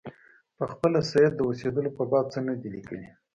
[0.57, 3.07] پخپله سید د اوسېدلو په باب څه نه دي لیکلي.